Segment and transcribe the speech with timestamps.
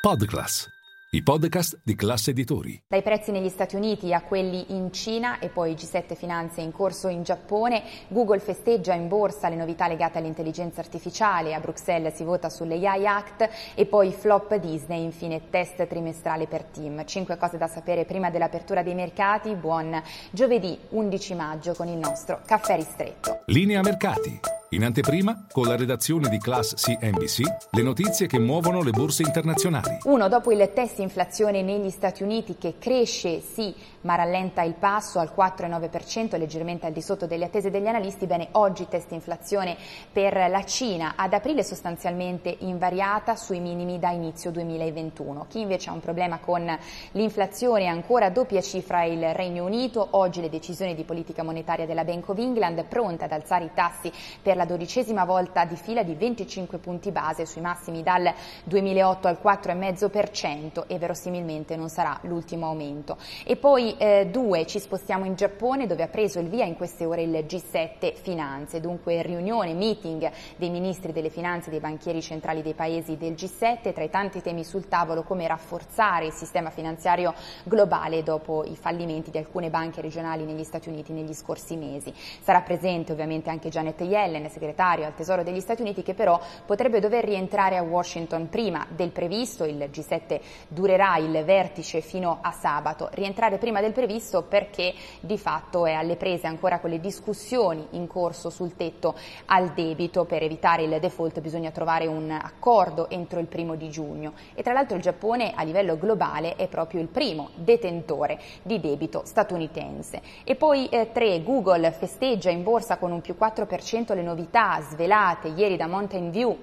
[0.00, 0.66] Podclass,
[1.10, 2.84] i podcast di classe editori.
[2.88, 7.08] Dai prezzi negli Stati Uniti a quelli in Cina e poi G7 Finanze in corso
[7.08, 12.48] in Giappone, Google festeggia in borsa le novità legate all'intelligenza artificiale, a Bruxelles si vota
[12.48, 17.04] sull'AI Act e poi flop Disney, infine test trimestrale per team.
[17.04, 22.40] Cinque cose da sapere prima dell'apertura dei mercati, buon giovedì 11 maggio con il nostro
[22.46, 23.42] caffè ristretto.
[23.48, 24.59] Linea mercati.
[24.72, 27.40] In anteprima, con la redazione di Class CNBC,
[27.72, 29.98] le notizie che muovono le borse internazionali.
[30.04, 35.18] Uno, dopo il test inflazione negli Stati Uniti che cresce sì, ma rallenta il passo
[35.18, 39.76] al 4,9%, leggermente al di sotto delle attese degli analisti, bene, oggi test inflazione
[40.12, 45.46] per la Cina ad aprile sostanzialmente invariata sui minimi da inizio 2021.
[45.48, 46.78] Chi invece ha un problema con
[47.10, 52.28] l'inflazione ancora doppia cifra il Regno Unito, oggi le decisioni di politica monetaria della Bank
[52.28, 56.76] of England pronta ad alzare i tassi per la dodicesima volta di fila di 25
[56.76, 58.30] punti base sui massimi dal
[58.64, 63.16] 2008 al 4,5% e verosimilmente non sarà l'ultimo aumento.
[63.46, 67.06] E poi eh, due, ci spostiamo in Giappone dove ha preso il via in queste
[67.06, 72.74] ore il G7 Finanze, dunque riunione, meeting dei ministri delle finanze dei banchieri centrali dei
[72.74, 77.32] paesi del G7, tra i tanti temi sul tavolo come rafforzare il sistema finanziario
[77.64, 82.12] globale dopo i fallimenti di alcune banche regionali negli Stati Uniti negli scorsi mesi.
[82.42, 87.00] Sarà presente ovviamente anche Janet Yellen, segretario al Tesoro degli Stati Uniti, che però potrebbe
[87.00, 89.64] dover rientrare a Washington prima del previsto.
[89.64, 93.08] Il G7 durerà il vertice fino a sabato.
[93.12, 98.06] Rientrare prima del previsto perché di fatto è alle prese ancora con le discussioni in
[98.06, 99.14] corso sul tetto
[99.46, 100.24] al debito.
[100.24, 104.34] Per evitare il default bisogna trovare un accordo entro il primo di giugno.
[104.54, 109.22] E tra l'altro il Giappone a livello globale è proprio il primo detentore di debito
[109.24, 110.20] statunitense.
[110.44, 114.80] E poi eh, tre, Google festeggia in borsa con un più 4% le novità novità
[114.80, 116.56] svelate ieri da Mountain View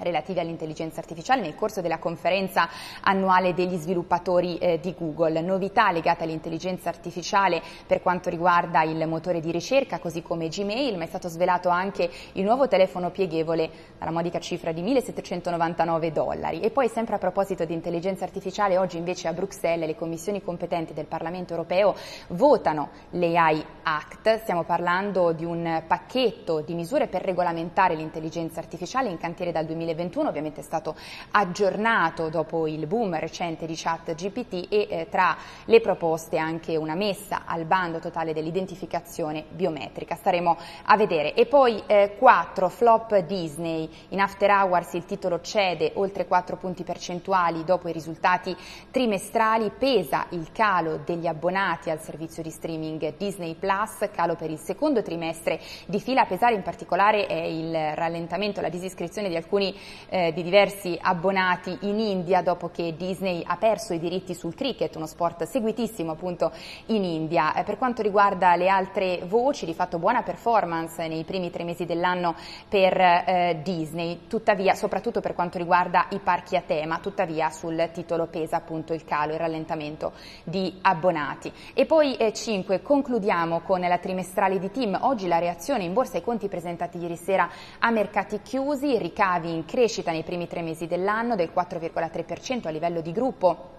[0.00, 2.68] relative all'intelligenza artificiale nel corso della conferenza
[3.02, 5.40] annuale degli sviluppatori eh, di Google.
[5.40, 11.04] Novità legate all'intelligenza artificiale per quanto riguarda il motore di ricerca, così come Gmail, ma
[11.04, 16.60] è stato svelato anche il nuovo telefono pieghevole dalla modica cifra di 1799 dollari.
[16.60, 20.92] E poi sempre a proposito di intelligenza artificiale, oggi invece a Bruxelles le commissioni competenti
[20.94, 21.94] del Parlamento europeo
[22.28, 24.42] votano l'AI Act.
[24.42, 29.87] Stiamo parlando di un pacchetto di misure per regolamentare l'intelligenza artificiale in cantiere dal 2020
[29.88, 30.94] 2021, ovviamente è stato
[31.30, 36.94] aggiornato dopo il boom recente di chat GPT e eh, tra le proposte anche una
[36.94, 40.14] messa al bando totale dell'identificazione biometrica.
[40.14, 41.34] Staremo a vedere.
[41.34, 43.88] E poi eh, 4 flop Disney.
[44.10, 48.54] In After Hours il titolo cede oltre 4 punti percentuali dopo i risultati
[48.90, 49.70] trimestrali.
[49.78, 55.02] Pesa il calo degli abbonati al servizio di streaming Disney Plus, calo per il secondo
[55.02, 56.22] trimestre di fila.
[56.22, 59.77] A pesare in particolare è il rallentamento, la disiscrizione di alcuni
[60.08, 64.96] eh, di diversi abbonati in India dopo che Disney ha perso i diritti sul cricket,
[64.96, 66.52] uno sport seguitissimo appunto
[66.86, 67.54] in India.
[67.54, 71.84] Eh, per quanto riguarda le altre voci, di fatto buona performance nei primi tre mesi
[71.84, 72.34] dell'anno
[72.68, 78.26] per eh, Disney, tuttavia soprattutto per quanto riguarda i parchi a tema, tuttavia sul titolo
[78.26, 80.12] pesa appunto il calo, il rallentamento
[80.44, 81.52] di abbonati.
[81.74, 86.16] E poi 5, eh, concludiamo con la trimestrale di Team, oggi la reazione in borsa
[86.16, 90.86] ai conti presentati ieri sera a mercati chiusi, ricavi in crescita nei primi tre mesi
[90.86, 93.76] dell'anno del 4,3% a livello di gruppo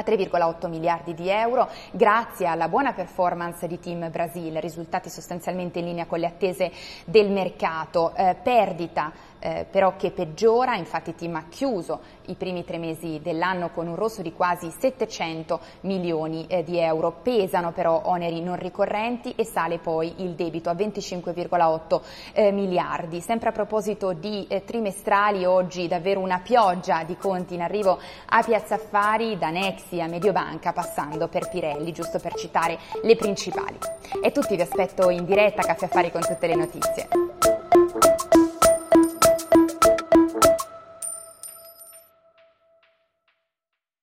[0.00, 5.86] a 3,8 miliardi di euro grazie alla buona performance di Team Brasil, risultati sostanzialmente in
[5.86, 6.72] linea con le attese
[7.04, 12.78] del mercato, eh, perdita eh, però che peggiora, infatti Team ha chiuso i primi tre
[12.78, 18.40] mesi dell'anno con un rosso di quasi 700 milioni eh, di euro, pesano però oneri
[18.40, 22.00] non ricorrenti e sale poi il debito a 25,8
[22.32, 23.20] eh, miliardi.
[23.20, 28.42] Sempre a proposito di eh, trimestrali, oggi davvero una pioggia di conti in arrivo a
[28.42, 33.78] Piazza Affari, da Nexi a Mediobanca, passando per Pirelli, giusto per citare le principali.
[34.22, 37.29] E tutti vi aspetto in diretta a Caffè Affari con tutte le notizie.